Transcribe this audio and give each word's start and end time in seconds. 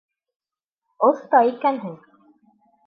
Оҫта 1.09 1.43
икәнһең. 1.51 1.97